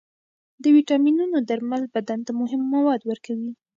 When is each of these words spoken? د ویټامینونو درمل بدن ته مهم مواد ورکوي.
د 0.61 0.63
ویټامینونو 0.75 1.37
درمل 1.49 1.83
بدن 1.95 2.19
ته 2.25 2.31
مهم 2.41 2.61
مواد 2.73 3.01
ورکوي. 3.09 3.51